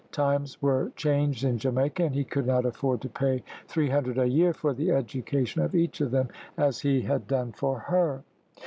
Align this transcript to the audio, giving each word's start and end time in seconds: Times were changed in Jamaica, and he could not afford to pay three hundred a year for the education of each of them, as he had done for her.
Times 0.11 0.59
were 0.63 0.91
changed 0.95 1.43
in 1.43 1.59
Jamaica, 1.59 2.05
and 2.05 2.15
he 2.15 2.23
could 2.23 2.47
not 2.47 2.65
afford 2.65 3.01
to 3.01 3.07
pay 3.09 3.43
three 3.67 3.89
hundred 3.91 4.17
a 4.17 4.25
year 4.25 4.51
for 4.51 4.73
the 4.73 4.89
education 4.89 5.61
of 5.61 5.75
each 5.75 6.01
of 6.01 6.09
them, 6.09 6.27
as 6.57 6.79
he 6.79 7.01
had 7.03 7.27
done 7.27 7.51
for 7.51 7.77
her. 7.81 8.23